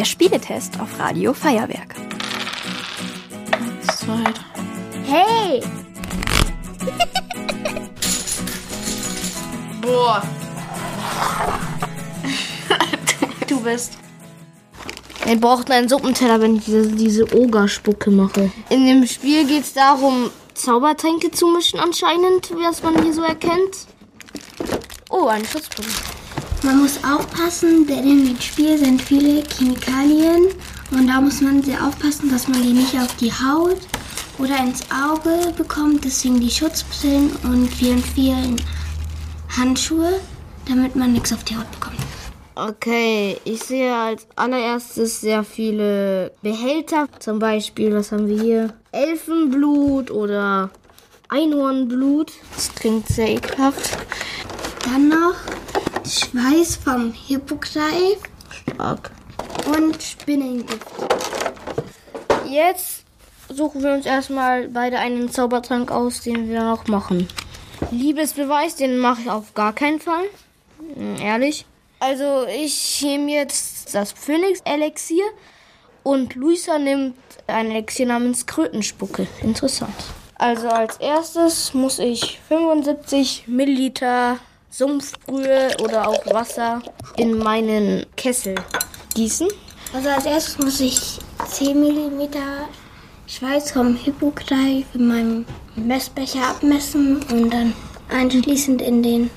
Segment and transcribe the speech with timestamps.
[0.00, 1.94] Der Spieletest auf Radio Feuerwerk.
[3.52, 5.04] Eins, zwei, drei.
[5.04, 5.62] Hey!
[9.82, 10.22] Boah.
[13.46, 13.98] du bist.
[15.26, 18.50] Wir brauchten einen Suppenteller, wenn ich diese, diese Ogerspucke mache.
[18.70, 23.22] In dem Spiel geht es darum, Zaubertränke zu mischen anscheinend, wie das man hier so
[23.22, 23.86] erkennt.
[25.10, 25.90] Oh, eine Schutzbrille.
[26.62, 30.48] Man muss aufpassen, denn im Spiel sind viele Chemikalien
[30.90, 33.78] und da muss man sehr aufpassen, dass man die nicht auf die Haut
[34.38, 36.04] oder ins Auge bekommt.
[36.04, 38.56] Deswegen die Schutzbrillen und vielen, vielen
[39.56, 40.20] Handschuhe,
[40.68, 41.96] damit man nichts auf die Haut bekommt.
[42.54, 47.08] Okay, ich sehe als allererstes sehr viele Behälter.
[47.20, 48.74] Zum Beispiel, was haben wir hier?
[48.92, 50.68] Elfenblut oder
[51.30, 52.32] Einhornblut.
[52.54, 53.96] Das klingt sehr ekelhaft.
[54.84, 55.34] Dann noch
[56.10, 58.18] Schweiß vom Hippogreif
[58.74, 59.12] Stark.
[59.66, 60.80] und Spinnengift.
[62.50, 63.04] Jetzt
[63.48, 67.28] suchen wir uns erstmal beide einen Zaubertrank aus, den wir noch machen.
[67.92, 70.24] Liebesbeweis, den mache ich auf gar keinen Fall.
[70.96, 71.64] Hm, Ehrlich.
[72.00, 75.24] Also ich nehme jetzt das Phönix-Elixier
[76.02, 77.14] und Luisa nimmt
[77.46, 79.28] ein Elixier namens Krötenspucke.
[79.42, 79.94] Interessant.
[80.34, 84.38] Also als erstes muss ich 75 Milliliter
[84.70, 86.80] Sumpfbrühe oder auch Wasser
[87.16, 88.54] in meinen Kessel
[89.14, 89.48] gießen.
[89.92, 91.18] Also als erstes muss ich
[91.48, 92.28] 10 mm
[93.26, 95.46] Schweiß vom Hippogreif in meinem
[95.76, 97.74] Messbecher abmessen und dann
[98.08, 99.30] anschließend in den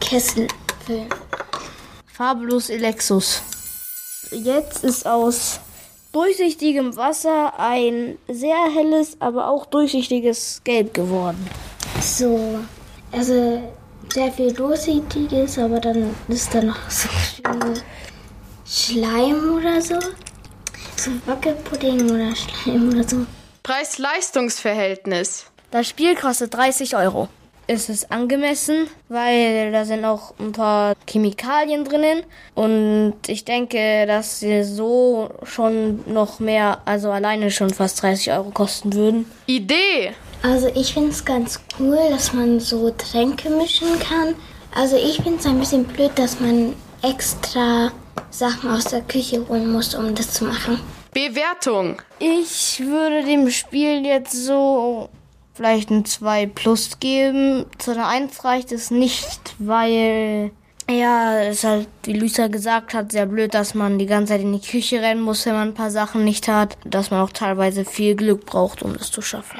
[0.00, 0.48] Kessel
[0.84, 1.08] füllen.
[2.06, 3.42] Fabulous Elexus.
[4.30, 5.60] Jetzt ist aus
[6.12, 11.46] durchsichtigem Wasser ein sehr helles, aber auch durchsichtiges Gelb geworden.
[12.00, 12.58] So,
[13.12, 13.62] also
[14.12, 17.82] sehr viel Durchsichtiges, aber dann ist da noch so viel
[18.66, 19.98] Schleim oder so.
[20.96, 23.26] So Wackelpudding oder Schleim oder so.
[23.62, 25.46] Preis-Leistungs-Verhältnis.
[25.70, 27.28] Das Spiel kostet 30 Euro.
[27.68, 32.22] Es ist angemessen, weil da sind auch ein paar Chemikalien drinnen.
[32.54, 38.50] Und ich denke, dass sie so schon noch mehr, also alleine schon fast 30 Euro
[38.50, 39.30] kosten würden.
[39.46, 40.12] Idee.
[40.42, 44.36] Also ich finde es ganz cool, dass man so Tränke mischen kann.
[44.72, 47.90] Also ich finde es ein bisschen blöd, dass man extra
[48.30, 50.78] Sachen aus der Küche holen muss, um das zu machen.
[51.12, 52.02] Bewertung.
[52.18, 55.08] Ich würde dem Spiel jetzt so
[55.56, 57.64] vielleicht ein 2 plus geben.
[57.78, 60.50] Zu einer 1 reicht es nicht, weil
[60.88, 64.52] ja, es halt, wie Luisa gesagt hat, sehr blöd, dass man die ganze Zeit in
[64.52, 66.78] die Küche rennen muss, wenn man ein paar Sachen nicht hat.
[66.84, 69.58] Dass man auch teilweise viel Glück braucht, um das zu schaffen.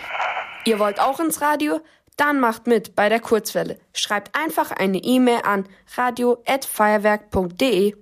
[0.65, 1.81] Ihr wollt auch ins Radio?
[2.17, 3.81] Dann macht mit bei der Kurzwelle.
[3.93, 7.97] Schreibt einfach eine E-Mail an radio@feuerwerk.de.